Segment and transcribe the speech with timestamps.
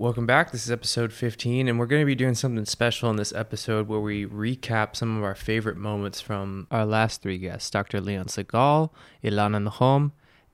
[0.00, 0.50] Welcome back.
[0.50, 3.86] This is episode 15, and we're going to be doing something special in this episode
[3.86, 8.00] where we recap some of our favorite moments from our last three guests Dr.
[8.00, 8.88] Leon Segal,
[9.22, 10.12] Ilana Nahom,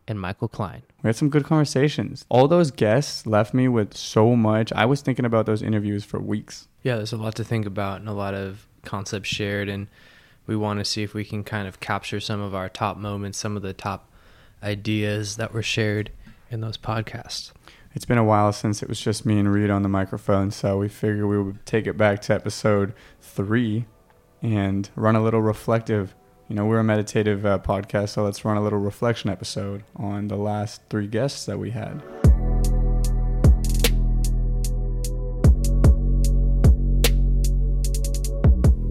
[0.08, 0.82] and Michael Klein.
[1.04, 2.24] We had some good conversations.
[2.28, 4.72] All those guests left me with so much.
[4.72, 6.66] I was thinking about those interviews for weeks.
[6.82, 9.86] Yeah, there's a lot to think about and a lot of concepts shared, and
[10.48, 13.38] we want to see if we can kind of capture some of our top moments,
[13.38, 14.10] some of the top
[14.60, 16.10] ideas that were shared
[16.50, 17.52] in those podcasts.
[17.96, 20.76] It's been a while since it was just me and Reed on the microphone, so
[20.76, 23.86] we figured we would take it back to episode three
[24.42, 26.14] and run a little reflective.
[26.46, 30.28] You know, we're a meditative uh, podcast, so let's run a little reflection episode on
[30.28, 32.02] the last three guests that we had.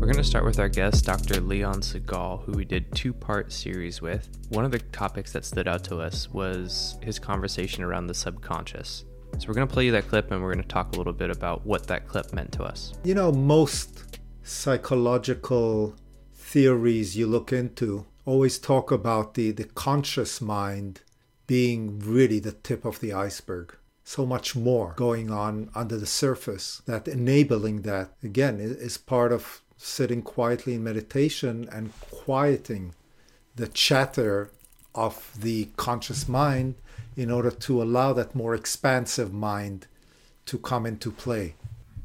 [0.06, 1.42] We're going to start with our guest, Dr.
[1.42, 4.30] Leon Segal, who we did two-part series with.
[4.50, 9.06] One of the topics that stood out to us was his conversation around the subconscious.
[9.40, 11.12] So we're going to play you that clip and we're going to talk a little
[11.12, 12.94] bit about what that clip meant to us.
[13.04, 15.96] You know, most psychological
[16.36, 21.02] theories you look into always talk about the, the conscious mind
[21.48, 23.76] being really the tip of the iceberg.
[24.04, 29.64] So much more going on under the surface that enabling that, again, is part of
[29.86, 32.96] sitting quietly in meditation and quieting
[33.56, 34.50] the chatter
[34.96, 36.76] of the conscious mind
[37.16, 39.86] in order to allow that more expansive mind
[40.46, 41.54] to come into play.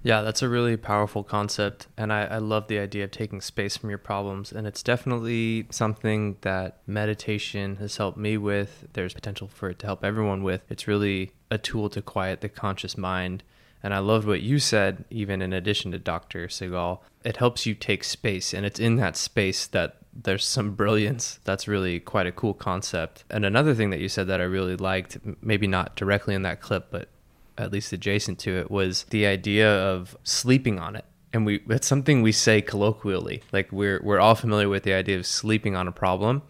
[0.03, 1.87] Yeah, that's a really powerful concept.
[1.97, 4.53] And I, I love the idea of taking space from your problems.
[4.53, 8.89] And it's definitely something that meditation has helped me with.
[8.93, 10.63] There's potential for it to help everyone with.
[10.71, 13.43] It's really a tool to quiet the conscious mind
[13.83, 16.49] and I loved what you said, even in addition to Dr.
[16.49, 17.01] Segal.
[17.25, 21.41] It helps you take space, and it's in that space that there's some brilliance.
[21.45, 23.25] That's really quite a cool concept.
[23.31, 26.61] And another thing that you said that I really liked, maybe not directly in that
[26.61, 27.09] clip, but
[27.57, 31.05] at least adjacent to it, was the idea of sleeping on it.
[31.33, 33.43] And we it's something we say colloquially.
[33.53, 36.43] Like we're we're all familiar with the idea of sleeping on a problem.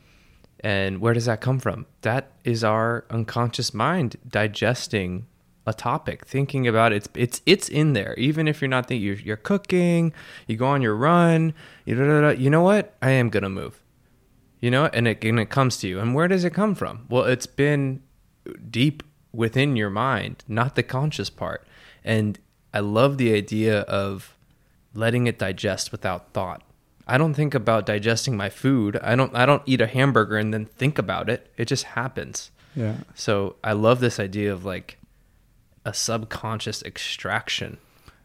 [0.60, 1.86] And where does that come from?
[2.02, 5.26] That is our unconscious mind digesting
[5.70, 6.96] a topic, thinking about it.
[6.96, 8.14] It's it's it's in there.
[8.18, 10.12] Even if you're not thinking, you're, you're cooking,
[10.46, 11.54] you go on your run,
[11.86, 11.94] you,
[12.32, 12.94] you know what?
[13.00, 13.82] I am gonna move.
[14.60, 16.00] You know, and it and it comes to you.
[16.00, 17.06] And where does it come from?
[17.08, 18.02] Well, it's been
[18.70, 21.66] deep within your mind, not the conscious part.
[22.04, 22.38] And
[22.74, 24.36] I love the idea of
[24.94, 26.62] letting it digest without thought.
[27.06, 28.98] I don't think about digesting my food.
[29.02, 31.50] I don't I don't eat a hamburger and then think about it.
[31.56, 32.50] It just happens.
[32.76, 32.96] Yeah.
[33.14, 34.96] So I love this idea of like
[35.84, 37.78] a subconscious extraction.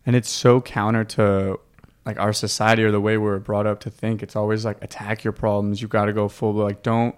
[0.06, 1.60] And it's so counter to
[2.06, 4.22] like our society or the way we're brought up to think.
[4.22, 5.82] It's always like attack your problems.
[5.82, 7.16] You got to go full like don't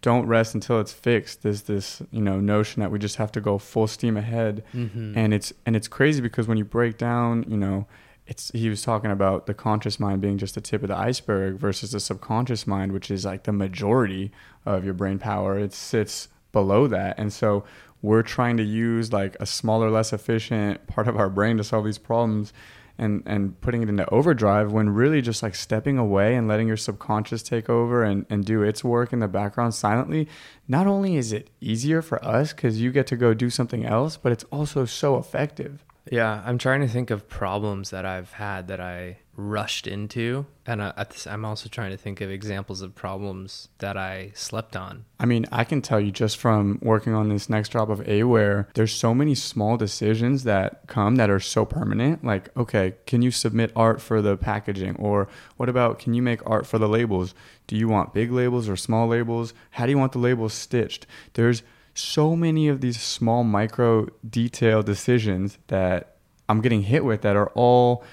[0.00, 1.42] don't rest until it's fixed.
[1.42, 4.64] There's this, you know, notion that we just have to go full steam ahead.
[4.74, 5.16] Mm-hmm.
[5.16, 7.86] And it's and it's crazy because when you break down, you know,
[8.26, 11.56] it's he was talking about the conscious mind being just the tip of the iceberg
[11.56, 14.32] versus the subconscious mind, which is like the majority
[14.66, 15.58] of your brain power.
[15.58, 17.18] It sits below that.
[17.18, 17.64] And so
[18.02, 21.84] we're trying to use like a smaller, less efficient part of our brain to solve
[21.84, 22.52] these problems
[22.98, 26.76] and and putting it into overdrive when really just like stepping away and letting your
[26.76, 30.28] subconscious take over and, and do its work in the background silently
[30.68, 34.16] not only is it easier for us because you get to go do something else
[34.16, 38.68] but it's also so effective yeah i'm trying to think of problems that i've had
[38.68, 42.94] that i rushed into and uh, I, am also trying to think of examples of
[42.94, 45.06] problems that i slept on.
[45.18, 48.68] I mean i can tell you just from working on this next job of aware
[48.74, 52.24] there's so many small decisions that come that are so permanent.
[52.24, 54.96] Like okay can you submit art for the packaging?
[54.96, 57.34] Or what about can you make art for the labels?
[57.66, 59.54] Do you want big labels or small labels?
[59.70, 61.06] How do you want the labels stitched?
[61.32, 61.62] There's
[61.94, 66.16] so many of these small micro detail decisions that
[66.48, 68.04] i'm getting hit with that are all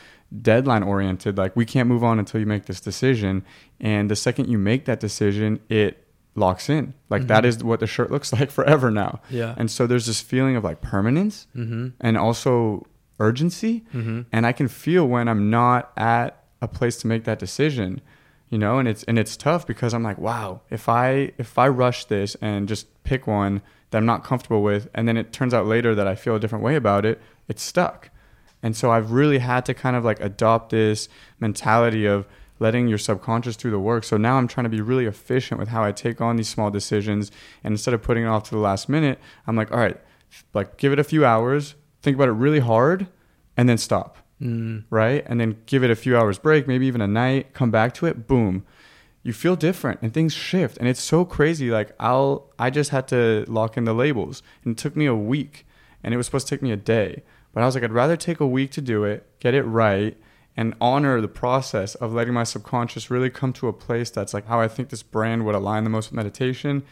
[0.41, 3.43] deadline oriented like we can't move on until you make this decision
[3.79, 7.27] and the second you make that decision it locks in like mm-hmm.
[7.29, 10.55] that is what the shirt looks like forever now yeah and so there's this feeling
[10.55, 11.87] of like permanence mm-hmm.
[11.99, 12.85] and also
[13.19, 14.21] urgency mm-hmm.
[14.31, 18.01] and i can feel when i'm not at a place to make that decision
[18.49, 21.67] you know and it's and it's tough because i'm like wow if i if i
[21.67, 23.61] rush this and just pick one
[23.91, 26.39] that i'm not comfortable with and then it turns out later that i feel a
[26.39, 28.09] different way about it it's stuck
[28.61, 31.07] and so I've really had to kind of like adopt this
[31.39, 32.27] mentality of
[32.59, 34.03] letting your subconscious do the work.
[34.03, 36.69] So now I'm trying to be really efficient with how I take on these small
[36.69, 37.31] decisions.
[37.63, 39.97] And instead of putting it off to the last minute, I'm like, all right,
[40.53, 43.07] like give it a few hours, think about it really hard,
[43.55, 44.17] and then stop.
[44.41, 44.85] Mm.
[44.89, 45.23] Right.
[45.27, 48.05] And then give it a few hours break, maybe even a night, come back to
[48.05, 48.65] it, boom.
[49.21, 50.77] You feel different and things shift.
[50.77, 51.69] And it's so crazy.
[51.71, 54.41] Like I'll I just had to lock in the labels.
[54.63, 55.65] And it took me a week
[56.03, 58.15] and it was supposed to take me a day But I was like, I'd rather
[58.15, 60.17] take a week to do it, get it right,
[60.55, 64.47] and honor the process of letting my subconscious really come to a place that's like
[64.47, 66.83] how I think this brand would align the most with meditation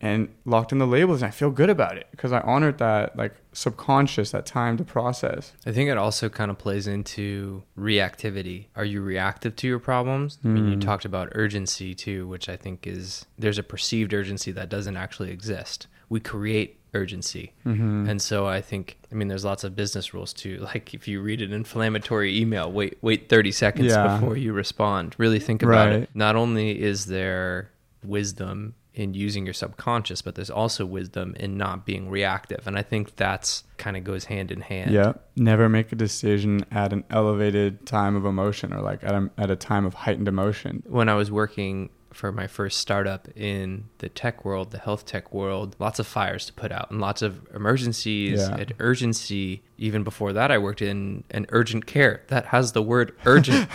[0.00, 3.16] and locked in the labels and I feel good about it because I honored that
[3.16, 5.52] like subconscious that time to process.
[5.64, 8.66] I think it also kind of plays into reactivity.
[8.76, 10.38] Are you reactive to your problems?
[10.44, 10.80] I mean, you Mm.
[10.82, 15.30] talked about urgency too, which I think is there's a perceived urgency that doesn't actually
[15.30, 15.86] exist.
[16.10, 17.52] We create urgency.
[17.66, 18.08] Mm-hmm.
[18.08, 20.58] And so I think I mean there's lots of business rules too.
[20.74, 24.18] Like if you read an inflammatory email, wait wait 30 seconds Yeah.
[24.18, 25.14] before you respond.
[25.18, 26.02] Really think about Right.
[26.02, 26.10] it.
[26.14, 27.70] Not only is there
[28.04, 32.66] wisdom in using your subconscious, but there's also wisdom in not being reactive.
[32.66, 34.90] And I think that's kind of goes hand in hand.
[34.90, 35.12] Yeah.
[35.36, 39.50] Never make a decision at an elevated time of emotion or like at a, at
[39.50, 40.82] a time of heightened emotion.
[40.86, 45.34] When I was working for my first startup in the tech world, the health tech
[45.34, 48.56] world, lots of fires to put out and lots of emergencies Yeah.
[48.56, 49.62] and urgency.
[49.76, 53.68] Even before that, I worked in an urgent care that has the word urgent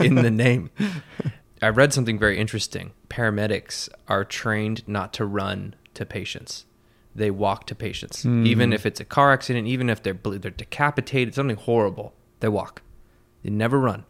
[0.00, 0.70] in the name.
[1.62, 2.92] I read something very interesting.
[3.08, 6.66] Paramedics are trained not to run to patients.
[7.14, 8.22] They walk to patients.
[8.24, 8.44] Hmm.
[8.46, 12.82] Even if it's a car accident, even if they're they're decapitated, something horrible, they walk.
[13.42, 14.04] They never run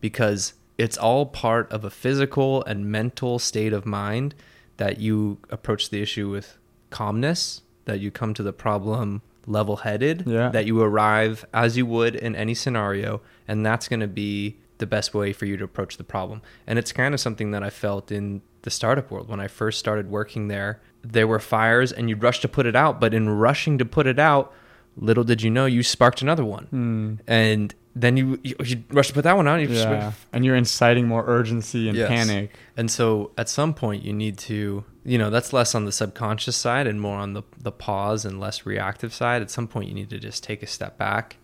[0.00, 4.34] because it's all part of a physical and mental state of mind
[4.78, 6.56] that you approach the issue with
[6.90, 10.48] calmness, that you come to the problem level headed, Yeah.
[10.50, 14.86] that you arrive as you would in any scenario, and that's going to be the
[14.86, 16.42] best way for you to approach the problem.
[16.66, 19.78] And it's kind of something that I felt in the startup world when I first
[19.78, 20.80] started working there.
[21.02, 24.06] There were fires and you'd rush to put it out, but in rushing to put
[24.06, 24.52] it out,
[24.96, 26.64] little did you know you sparked another one.
[26.66, 27.14] Hmm.
[27.26, 29.60] And then you you, you rush to put that one out.
[29.60, 30.12] And, you Yeah.
[30.32, 32.08] And you're inciting more urgency and Yes.
[32.08, 32.52] panic.
[32.76, 36.56] and so at some point you need to, you know, that's less on the subconscious
[36.56, 39.40] side and more on the the pause and less reactive side.
[39.42, 41.36] At some point you need to just take a step back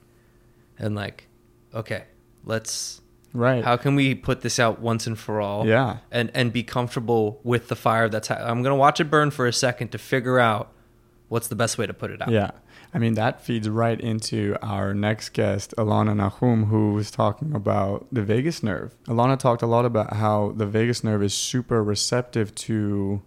[0.79, 1.29] and like,
[1.75, 2.05] okay,
[2.45, 3.01] let's
[3.37, 3.65] Right.
[3.65, 5.67] how can we put this out once and for all?
[5.67, 5.99] yeah.
[6.11, 9.31] And and be comfortable with the fire that's ha- I'm going to watch it burn
[9.31, 10.73] for a second to figure out
[11.29, 12.31] what's the best way to put it out.
[12.31, 12.53] Yeah.
[12.95, 18.07] I mean, that feeds right into our next guest, Alana Nahum, who was talking about
[18.11, 18.95] the vagus nerve.
[19.07, 23.21] Alana talked a lot about how the vagus nerve is super receptive to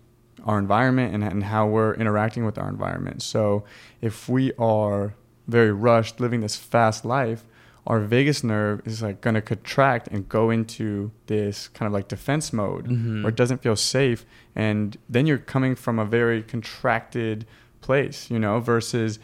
[0.45, 3.21] our environment and, and how we're interacting with our environment.
[3.21, 3.63] So
[4.01, 5.13] if we are
[5.47, 7.45] very rushed, living this fast life,
[7.89, 12.07] our vagus nerve is like going to contract and go into this kind of like
[12.07, 13.23] defense mode Mhm.
[13.23, 14.25] where it doesn't feel safe.
[14.55, 17.45] And then you're coming from a very contracted
[17.81, 19.17] place, you know, versus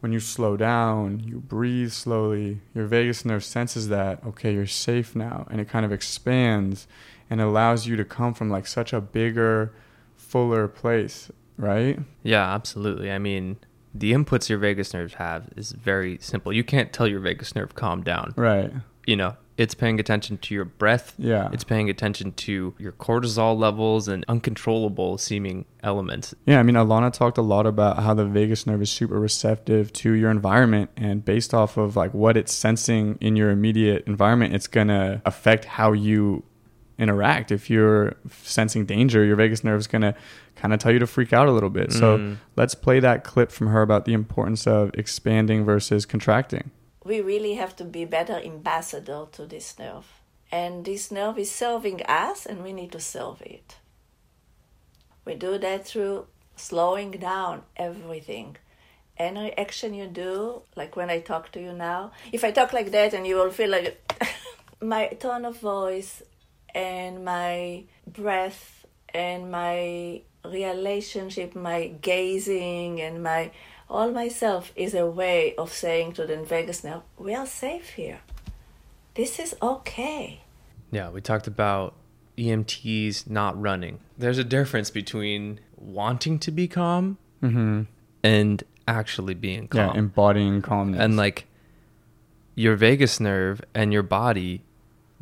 [0.00, 5.16] when you slow down, you breathe slowly, your vagus nerve senses that, okay, you're safe
[5.16, 5.46] now.
[5.50, 6.86] And it kind of expands
[7.28, 9.72] and allows you to come from like such a bigger,
[10.16, 11.98] fuller place, right?
[12.22, 13.10] Yeah, absolutely.
[13.10, 13.56] I mean,
[14.00, 16.52] the inputs your vagus nerves have is very simple.
[16.52, 18.34] You can't tell your vagus nerve calm down.
[18.36, 18.72] Right.
[19.06, 21.14] You know, it's paying attention to your breath.
[21.16, 21.48] Yeah.
[21.52, 26.34] It's paying attention to your cortisol levels and uncontrollable seeming elements.
[26.44, 29.92] Yeah, I mean, Alana talked a lot about how the vagus nerve is super receptive
[29.94, 34.54] to your environment, and based off of like what it's sensing in your immediate environment,
[34.54, 36.44] it's gonna affect how you
[36.98, 37.50] interact.
[37.52, 40.14] If you're sensing danger, your vagus nerve is gonna
[40.54, 41.92] kind of tell you to freak out a little bit.
[41.92, 42.36] So Mm.
[42.56, 46.70] let's play that clip from her about the importance of expanding versus contracting.
[47.04, 50.06] we really have to be better ambassador to this nerve.
[50.50, 53.76] And this nerve is serving us and we need to serve it.
[55.24, 56.26] We do that through
[56.56, 58.56] slowing down everything.
[59.18, 62.90] Any action you do, like when I talk to you now, if I talk like
[62.90, 63.96] that and you will feel like
[64.80, 66.22] my tone of voice
[66.76, 73.50] and my breath and my relationship, my gazing and my
[73.88, 78.20] all myself is a way of saying to the vagus nerve, we are safe here.
[79.14, 80.40] This is okay.
[80.90, 81.94] Yeah, we talked about
[82.36, 84.00] EMTs not running.
[84.18, 87.82] There's a difference between wanting to be calm Mm-hmm.
[88.24, 89.92] and actually being calm.
[89.94, 91.00] Yeah, embodying calmness.
[91.00, 91.46] and like
[92.54, 94.62] your vagus nerve and your body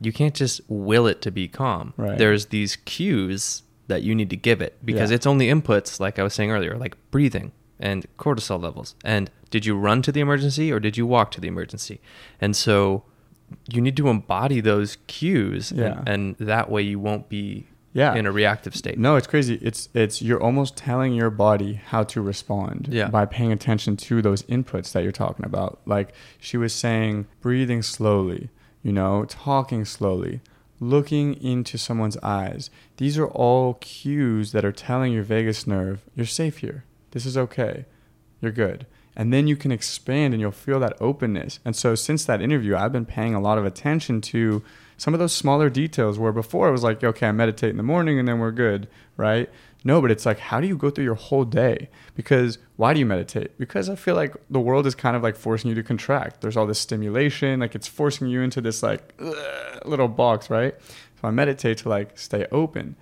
[0.01, 2.19] you can't just will it to be calm Right.
[2.19, 5.17] there's these cues that you need to give it because Yeah.
[5.17, 9.67] it's only inputs like i was saying earlier like breathing and cortisol levels and did
[9.67, 12.01] you run to the emergency or did you walk to the emergency
[12.41, 13.05] and so
[13.71, 18.15] you need to embody those cues and- and, that way you won't be yeah.
[18.15, 19.57] in a reactive state No, it's crazy.
[19.63, 23.09] It's it's you're almost telling your body how to respond Yeah.
[23.09, 25.79] by paying attention to those inputs that you're talking about.
[25.87, 28.49] Like she was saying, breathing slowly,
[28.85, 30.41] you know, talking slowly,
[30.79, 32.71] looking into someone's eyes.
[32.99, 36.85] These are all cues that are telling your vagus nerve, you're safe here.
[37.11, 37.87] This is okay.
[38.41, 38.87] You're good.
[39.17, 41.61] and then you can expand and you'll feel that openness.
[41.65, 44.63] And so since that interview, I've been paying a lot of attention to
[44.97, 47.83] some of those smaller details where before it was like, okay, I meditate in the
[47.83, 49.49] morning and then we're good, right?
[49.87, 51.91] No, but it's like, how do you go through your whole day?
[52.15, 53.59] Because why do you meditate?
[53.59, 56.41] Because I feel like the world is kind of like forcing you to contract.
[56.41, 59.13] There's all this stimulation, like it's forcing you into this like
[59.85, 60.75] little box, right?
[61.21, 62.97] So I meditate to like stay open.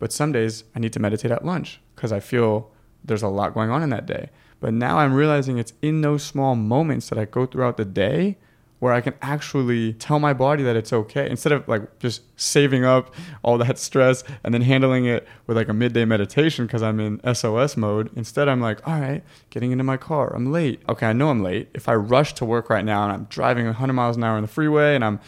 [0.00, 2.72] But some days I need to meditate at lunch because I feel
[3.04, 4.30] there's a lot going on in that day.
[4.58, 8.38] But now I'm realizing it's in those small moments that I go throughout the day
[8.84, 12.84] where I can actually tell my body that it's okay instead of like just saving
[12.84, 17.00] up all that stress and then handling it with like a midday meditation because I'm
[17.00, 18.10] in SOS mode.
[18.14, 20.36] Instead, I'm like, all right, getting into my car.
[20.36, 20.82] I'm late.
[20.86, 21.70] Okay, I know I'm late.
[21.72, 24.42] If I rush to work right now and I'm driving 100 miles an hour on
[24.42, 25.18] the freeway and I'm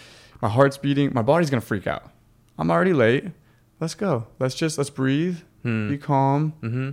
[0.43, 2.11] my heart's beating, my body's gonna freak out.
[2.59, 3.25] I'm already late.
[3.81, 4.27] Let's go.
[4.39, 5.89] Let's just let's breathe, Hmm.
[5.89, 6.91] be calm, Mm-hmm.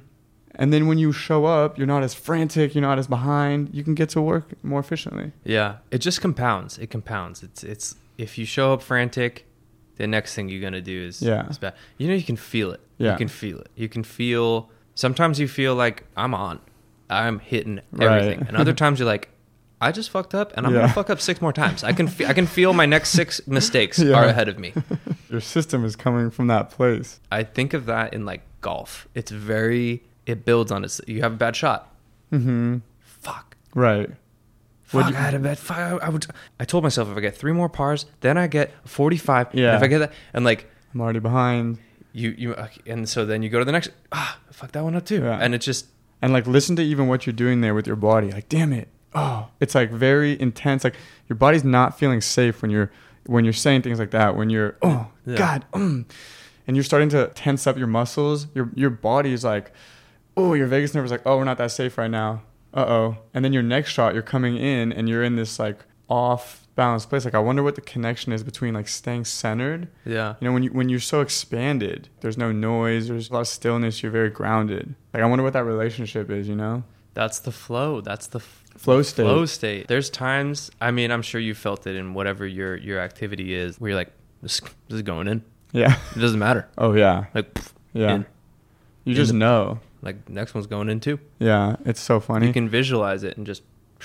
[0.55, 3.69] And then when you show up, you're not as frantic, you're not as behind.
[3.73, 5.31] You can get to work more efficiently.
[5.43, 6.77] Yeah, it just compounds.
[6.77, 7.43] It compounds.
[7.43, 9.45] It's it's if you show up frantic,
[9.97, 11.47] the next thing you're gonna do is Yeah.
[11.49, 11.73] is bad.
[11.97, 12.81] You know, you can feel it.
[12.97, 13.11] Yeah.
[13.13, 13.69] You can feel it.
[13.75, 14.69] You can feel.
[14.95, 16.59] Sometimes you feel like I'm on,
[17.09, 18.07] I'm hitting Right.
[18.21, 19.29] everything, and other times you're like,
[19.81, 20.81] I just fucked up, and I'm Yeah.
[20.81, 21.83] gonna fuck up six more times.
[21.83, 24.15] I can fe- I can feel my next six mistakes Yeah.
[24.17, 24.73] are ahead of me.
[25.31, 27.19] Your system is coming from that place.
[27.31, 29.07] I think of that in like golf.
[29.15, 30.99] It's very it builds on it.
[31.07, 31.93] You have a bad shot.
[32.31, 32.77] Mm-hmm.
[33.01, 33.55] Fuck.
[33.75, 34.09] Right.
[34.83, 35.57] Fuck, you- I had a bad.
[35.57, 36.25] Fuck, I, I would.
[36.59, 39.47] I told myself if I get three more pars, then I get forty-five.
[39.53, 39.75] Yeah.
[39.75, 41.79] if I get that, and like I'm already behind.
[42.11, 43.89] you, you, and so then you go to the next.
[44.11, 45.21] Ah, fuck that one up too.
[45.23, 45.39] Yeah.
[45.41, 45.87] And it just
[46.21, 48.31] And like listen to even what you're doing there with your body.
[48.31, 48.87] Like, damn it.
[49.15, 50.83] Oh, it's like very intense.
[50.83, 50.95] Like
[51.27, 52.91] your body's not feeling safe when you're
[53.25, 54.35] when you're saying things like that.
[54.35, 55.37] When you're oh Yeah.
[55.37, 56.05] God, mm,
[56.67, 58.47] and you're starting to tense up your muscles.
[58.53, 59.71] Your your body is like,
[60.37, 62.41] oh, your vagus nerve is like, oh, we're not that safe right now.
[62.73, 63.17] Uh oh.
[63.33, 67.05] And then your next shot, you're coming in and you're in this like off balance
[67.05, 67.23] place.
[67.23, 70.33] Like I wonder what the connection is between like staying centered yeah.
[70.39, 73.47] you know, when you when you're so expanded, there's no noise, there's a lot of
[73.47, 74.95] stillness, you're very grounded.
[75.13, 76.83] Like I wonder what that relationship is, you know?
[77.13, 78.01] That's the flow.
[78.01, 79.21] That's the f- Flow state.
[79.23, 79.87] flow state.
[79.87, 80.71] There's times.
[80.81, 83.95] I mean, I'm sure you felt it in whatever your your activity is, where you're
[83.99, 84.11] like,
[84.41, 85.43] this, this is going in.
[85.73, 85.99] Yeah.
[86.15, 86.67] It doesn't matter.
[86.75, 87.25] Oh yeah.
[87.35, 88.15] Like, pff, Yeah.
[88.15, 88.25] in.
[89.05, 89.79] You in just the- know.
[90.03, 91.19] Like next one's going in too.
[91.39, 91.77] Yeah.
[91.85, 92.45] It's so funny.
[92.47, 93.63] You can visualize it and just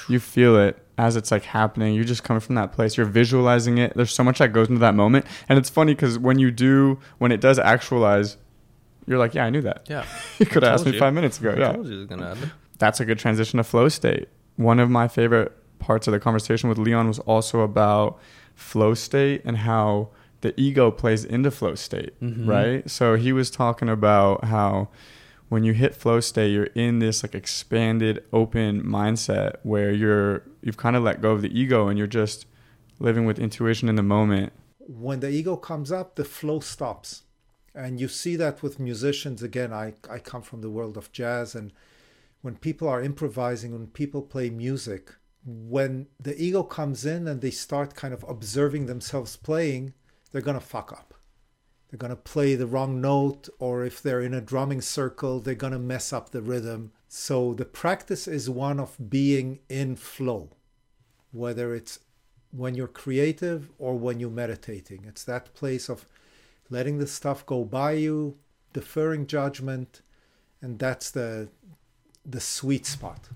[0.08, 1.94] you feel it as it's like happening.
[1.94, 2.96] You're just coming from that place.
[2.96, 3.92] You're visualizing it.
[3.96, 5.26] There's so much that goes into that moment.
[5.48, 8.36] And it's funny because when you do, when it does actualize,
[9.06, 9.86] you're like, yeah, I knew that.
[9.90, 10.04] yeah.
[10.38, 10.98] You could have asked me you.
[11.00, 11.50] five minutes ago.
[11.50, 11.72] I Yeah.
[11.72, 12.52] told you it was gonna happen.
[12.78, 14.28] that's a good transition to flow state.
[14.56, 18.18] One of my favorite parts of the conversation with Leon was also about
[18.54, 20.10] flow state and how
[20.42, 22.46] the ego plays into flow state, Mhm.
[22.46, 22.88] right?
[22.88, 24.88] So he was talking about how
[25.48, 30.76] when you hit flow state, you're in this like expanded, open mindset where you're you've
[30.76, 32.46] kind of let go of the ego and you're just
[32.98, 34.52] living with intuition in the moment.
[34.88, 37.22] when the ego comes up, the flow stops.
[37.74, 39.42] And you see that with musicians.
[39.42, 41.54] Again, I, I come from the world of jazz.
[41.54, 41.72] And
[42.40, 45.14] when people are improvising, when people play music,
[45.44, 49.92] when the ego comes in and they start kind of observing themselves playing,
[50.32, 51.07] they're going to fuck up.
[51.90, 55.54] They're going to play the wrong note, or if they're in a drumming circle, they're
[55.54, 56.92] going to mess up the rhythm.
[57.08, 60.50] So the practice is one of being in flow,
[61.32, 62.00] whether it's
[62.50, 65.04] when you're creative or when you're meditating.
[65.06, 66.06] It's that place of
[66.68, 68.36] letting the stuff go by you,
[68.74, 70.02] deferring judgment,
[70.60, 71.48] and that's the
[72.26, 73.30] the sweet spot.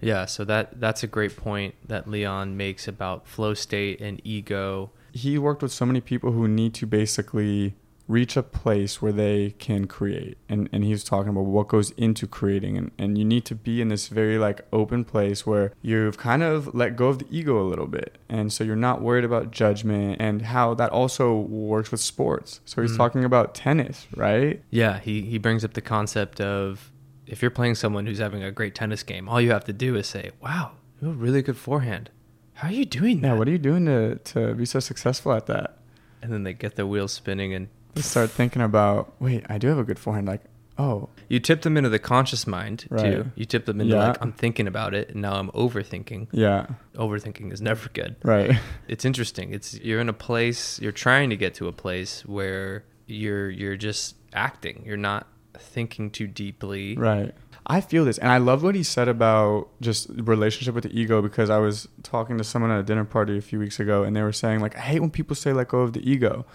[0.00, 4.92] Yeah, so that that's a great point that Leon makes about flow state and ego.
[5.12, 7.74] he worked with so many people who need to basically
[8.08, 11.90] reach a place where they can create and, and he was talking about what goes
[11.92, 15.72] into creating and, and you need to be in this very like open place where
[15.82, 19.02] you've kind of let go of the ego a little bit and so you're not
[19.02, 22.96] worried about judgment and how that also works with sports so he's Mhm.
[22.96, 26.90] talking about tennis right Yeah, he he brings up the concept of
[27.26, 29.94] if you're playing someone who's having a great tennis game, all you have to do
[29.96, 32.08] is say, "Wow, you have a really good forehand.
[32.54, 35.32] How are you doing that?" yeah what are you doing to, to be so successful
[35.34, 35.76] at that
[36.22, 39.78] and then they get their wheels spinning and start thinking about wait i do have
[39.78, 40.42] a good forehand like
[40.78, 43.02] oh you tip them into the conscious mind Right.
[43.12, 43.30] too.
[43.34, 44.08] You tip them into Yeah.
[44.08, 46.28] like I'm thinking about it and now I'm overthinking.
[46.32, 48.16] yeah Overthinking is never good.
[48.22, 48.56] right
[48.88, 49.52] It's interesting.
[49.52, 53.76] It's you're in a place, you're trying to get to a place where you're you're
[53.76, 54.82] just acting.
[54.86, 55.26] You're not
[55.58, 56.96] thinking too deeply.
[56.96, 57.34] Right.
[57.70, 61.20] I feel this, and I love what he said about just relationship with the ego
[61.20, 64.16] because I was talking to someone at a dinner party a few weeks ago, and
[64.16, 66.46] they were saying like, I hate when people say let go of the ego,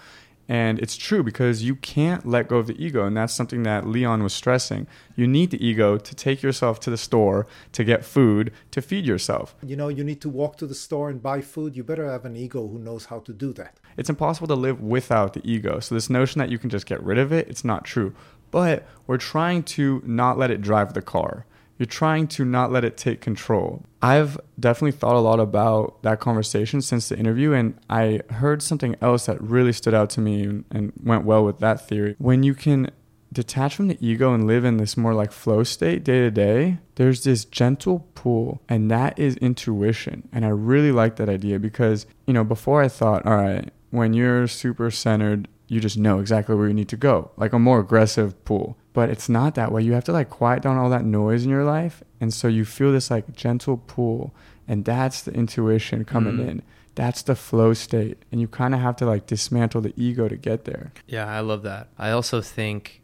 [0.48, 3.06] And it's true because you can't let go of the ego.
[3.06, 4.86] And that's something that Leon was stressing.
[5.16, 9.06] You need the ego to take yourself to the store, to get food, to feed
[9.06, 9.54] yourself.
[9.62, 11.76] You know, you need to walk to the store and buy food.
[11.76, 13.78] You better have an ego who knows how to do that.
[13.96, 15.80] It's impossible to live without the ego.
[15.80, 18.14] So, this notion that you can just get rid of it, it's not true.
[18.50, 21.46] But we're trying to not let it drive the car.
[21.78, 23.84] You're trying to not let it take control.
[24.00, 28.96] I've definitely thought a lot about that conversation since the interview, and I heard something
[29.00, 32.14] else that really stood out to me and, went well with that theory.
[32.18, 32.90] When you can
[33.32, 36.78] detach from the ego and live in this more like flow state day to day,
[36.94, 40.28] there's this gentle pull, and that is intuition.
[40.32, 44.14] And I really like that idea because, you know, before I thought, all right, when
[44.14, 47.80] you're super centered, you just know exactly where you need to go, like a more
[47.80, 49.82] aggressive pull but it's not that way.
[49.82, 52.02] You have to like quiet down all that noise in your life.
[52.20, 54.32] And so you feel this like gentle pull.
[54.66, 56.48] And that's the intuition coming mm.
[56.48, 56.62] in.
[56.94, 58.22] That's the flow state.
[58.30, 60.92] And you kind of have to like dismantle the ego to get there.
[61.08, 61.88] Yeah, I love that.
[61.98, 63.02] I also think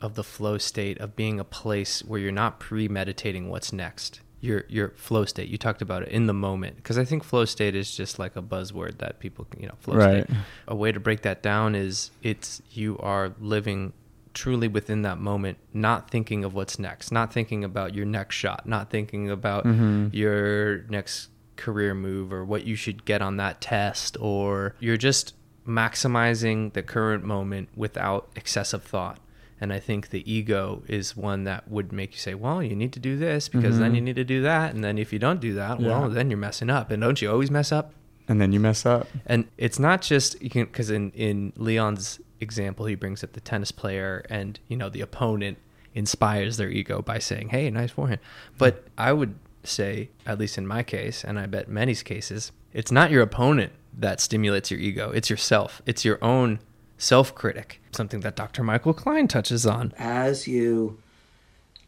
[0.00, 4.20] of the flow state of being a place where you're not premeditating what's next.
[4.40, 5.48] Your your flow state.
[5.48, 8.34] You talked about it in the moment because I think flow state is just like
[8.34, 10.24] a buzzword that people you know flow right.
[10.24, 10.36] state.
[10.66, 13.92] A way to break that down is it's you are living
[14.34, 18.66] truly within that moment, not thinking of what's next, not thinking about your next shot,
[18.66, 20.08] not thinking about mm-hmm.
[20.12, 25.34] your next career move or what you should get on that test, or you're just
[25.66, 29.18] maximizing the current moment without excessive thought.
[29.60, 32.92] And I think the ego is one that would make you say, well, you need
[32.94, 33.82] to do this because mm-hmm.
[33.82, 34.74] then you need to do that.
[34.74, 35.86] And then if you don't do that, yeah.
[35.86, 36.90] well, then you're messing up.
[36.90, 37.92] And don't you always mess up?
[38.26, 39.06] And then you mess up.
[39.24, 43.40] And it's not just, you can, because in, in Leon's example, he brings up the
[43.40, 45.58] tennis player and, you know, the opponent
[45.94, 48.20] inspires their ego by saying, hey, nice forehand.
[48.58, 49.34] But I would
[49.64, 53.72] say, at least in my case, and I bet many's cases, it's not your opponent
[53.96, 55.82] that stimulates your ego, it's yourself.
[55.86, 56.58] It's your own
[56.98, 58.62] self critic, something that Dr.
[58.62, 59.92] Michael Klein touches on.
[59.98, 60.98] As you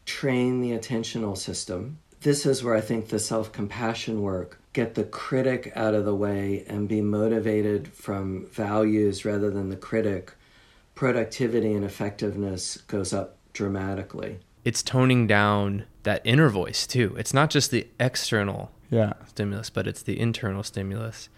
[0.05, 5.05] train the attentional system, this is where I think the self compassion work get the
[5.05, 10.33] critic out of the way and be motivated from values rather than the critic
[10.95, 14.39] productivity and effectiveness goes up dramatically.
[14.63, 17.15] It's toning down that inner voice too.
[17.17, 19.13] It's not just the external yeah.
[19.27, 21.29] stimulus, but it's the internal stimulus.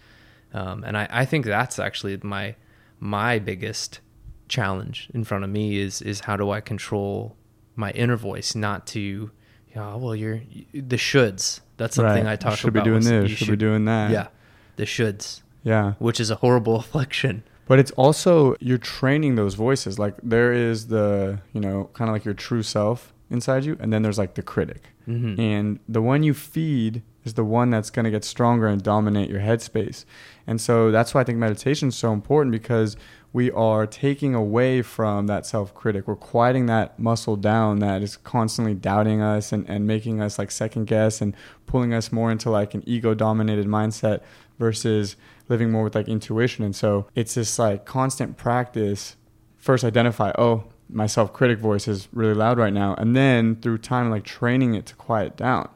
[0.54, 2.54] Um, and I, I think that's actually my
[3.00, 4.00] my biggest
[4.48, 7.36] challenge in front of me is is how do I control
[7.76, 9.30] my inner voice, not to,
[9.76, 10.40] oh, well, you're
[10.72, 11.60] the shoulds.
[11.76, 12.32] That's something right.
[12.32, 12.84] I talk should about.
[12.84, 13.30] Should be doing this.
[13.30, 14.10] Should, should be doing that.
[14.10, 14.28] Yeah,
[14.76, 15.42] the shoulds.
[15.62, 17.44] Yeah, which is a horrible affliction.
[17.68, 19.98] But it's also you're training those voices.
[19.98, 23.92] Like there is the you know kind of like your true self inside you, and
[23.92, 25.38] then there's like the critic, mm-hmm.
[25.38, 29.28] and the one you feed is the one that's going to get stronger and dominate
[29.28, 30.04] your headspace.
[30.46, 32.96] And so that's why I think meditation is so important because
[33.32, 36.08] we are taking away from that self critic.
[36.08, 40.50] We're quieting that muscle down that is constantly doubting us and, and making us like
[40.50, 44.22] second guess and pulling us more into like an ego dominated mindset
[44.58, 45.16] versus
[45.48, 46.64] living more with like intuition.
[46.64, 49.16] And so it's this like constant practice.
[49.56, 52.94] First, identify, oh, my self critic voice is really loud right now.
[52.94, 55.68] And then through time, like training it to quiet down.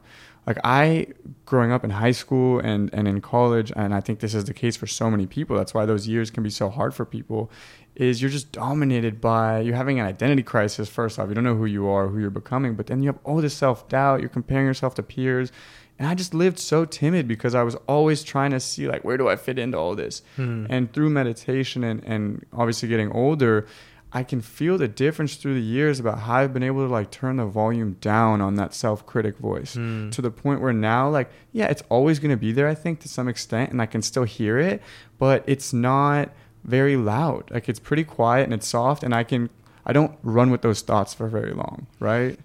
[0.45, 1.07] Like I,
[1.45, 4.53] growing up in high school and, and in college, and I think this is the
[4.53, 7.49] case for so many people, that's why those years can be so hard for people,
[7.95, 11.29] is you're just dominated by, you're having an identity crisis, first off.
[11.29, 13.53] You don't know who you are, who you're becoming, but then you have all this
[13.53, 14.19] self doubt.
[14.19, 15.51] You're comparing yourself to peers
[15.99, 19.17] and I just lived so timid because I was always trying to see like where
[19.17, 20.23] do I fit into all this.
[20.35, 20.65] Hmm.
[20.69, 23.67] And through meditation and, and obviously getting older,
[24.11, 27.09] I can feel the difference through the years about how I've been able to like
[27.09, 30.09] turn the volume down on that self-critic voice hmm.
[30.09, 32.99] to the point where now like yeah, it's always going to be there I think
[33.01, 34.81] to some extent and I can still hear it,
[35.19, 36.31] but it's not
[36.63, 37.51] very loud.
[37.51, 39.49] Like it's pretty quiet and it's soft and I can
[39.85, 42.39] I don't run with those thoughts for very long, right?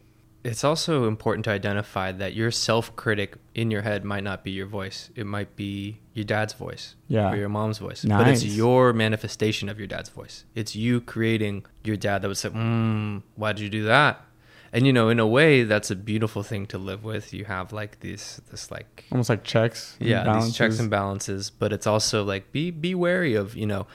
[0.49, 4.51] It's also important to identify that your self critic in your head might not be
[4.51, 5.11] your voice.
[5.15, 7.31] It might be your dad's voice yeah.
[7.31, 8.05] or your mom's voice.
[8.05, 8.19] Nice.
[8.19, 10.45] But it's your manifestation of your dad's voice.
[10.55, 14.25] It's you creating your dad that would say, mm, why did you do that?
[14.73, 17.33] And you know, in a way, that's a beautiful thing to live with.
[17.33, 21.51] You have like these, this like almost like checks, yeah, these checks and balances.
[21.51, 23.87] But it's also like be be wary of you know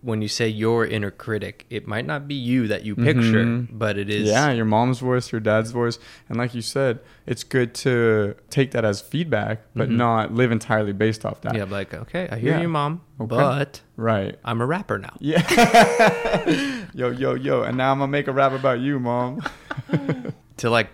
[0.00, 3.76] when you say your inner critic, it might not be you that you picture, mm-hmm.
[3.76, 4.28] but it is.
[4.28, 5.98] Yeah, your mom's voice, your dad's voice.
[6.28, 9.96] And like you said, it's good to take that as feedback, but mm-hmm.
[9.96, 11.54] not live entirely based off that.
[11.54, 12.60] Yeah, like, okay, I hear yeah.
[12.62, 13.28] you, mom, okay.
[13.28, 15.14] but right, I'm a rapper now.
[15.20, 15.42] Yeah.
[16.94, 17.62] yo, yo, yo.
[17.62, 19.42] And now I'm going to make a rap about you, mom.
[20.58, 20.90] to like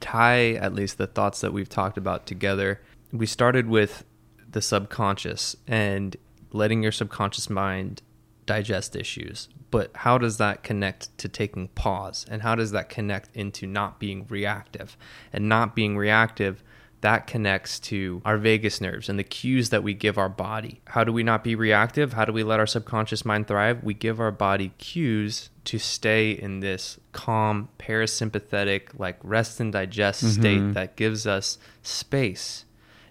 [0.00, 2.80] tie at least the thoughts that we've talked about together,
[3.12, 4.04] we started with
[4.50, 6.16] the subconscious and
[6.52, 8.02] letting your subconscious mind
[8.46, 9.48] digest issues.
[9.70, 12.24] But how does that connect to taking pause?
[12.30, 14.96] And how does that connect into not being reactive?
[15.32, 16.62] And not being reactive,
[17.02, 20.80] that connects to our vagus nerves and the cues that we give our body.
[20.86, 22.14] How do we not be reactive?
[22.14, 23.84] How do we let our subconscious mind thrive?
[23.84, 30.24] We give our body cues to stay in this calm, parasympathetic, like rest and digest
[30.24, 30.30] Mhm.
[30.40, 32.64] state that gives us space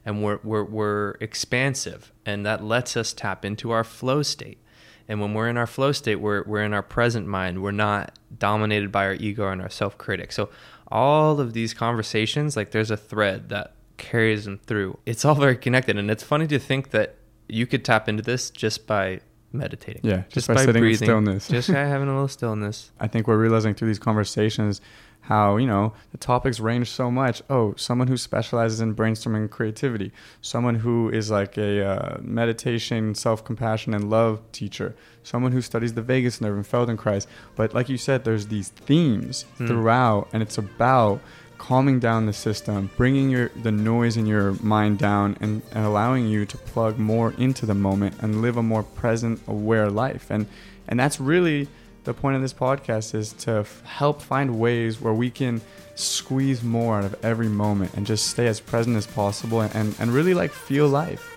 [0.06, 4.58] and we're, we're, we're expansive and that lets us tap into our flow state
[5.08, 7.62] and when we're in our flow state we're, we're in our present mind.
[7.62, 10.32] We're not dominated by our ego and our self-critic.
[10.32, 10.50] So
[10.88, 14.98] all of these conversations like there's a thread that carries them through.
[15.06, 15.98] It's all very connected.
[15.98, 17.16] And it's funny to think that
[17.48, 20.02] you could tap into this just by meditating.
[20.04, 21.48] Yeah, just by sitting in stillness.
[21.48, 22.92] just by having a little stillness.
[23.00, 24.82] I think we're realizing through these conversations
[25.26, 27.42] how, you know, the topics range so much.
[27.50, 30.12] Oh, someone who specializes in brainstorming and creativity,
[30.42, 35.94] someone who is like a uh, meditation, self compassion, and love teacher, someone who studies
[35.94, 37.26] the vagus nerve and Feldenkrais.
[37.56, 39.68] But like you said, there's these themes Hmm.
[39.68, 41.22] throughout, and it's about
[41.58, 46.28] calming down the system, bringing your the noise in your mind down, and, and allowing
[46.28, 50.28] you to plug more into the moment and live a more present, aware life.
[50.30, 50.46] And
[50.88, 51.68] and that's really
[52.06, 55.60] the point of this podcast is to f- help find ways where we can
[55.96, 59.96] squeeze more out of every moment and just stay as present as possible and, and,
[60.00, 61.32] and really like feel life.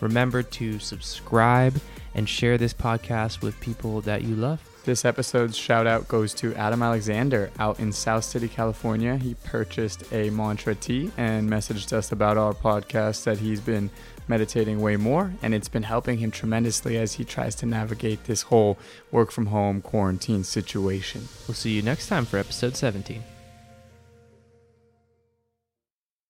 [0.00, 1.80] remember to subscribe
[2.16, 6.54] and share this podcast with people that you love This episode's shout out goes to
[6.56, 9.16] Adam Alexander out in South City, California.
[9.16, 13.90] He purchased a mantra tee and messaged us about our podcast that he's been
[14.26, 18.42] meditating way more and it's been helping him tremendously as he tries to navigate this
[18.42, 18.76] whole
[19.12, 21.28] work from home quarantine situation.
[21.46, 23.22] we'll see you next time for episode 17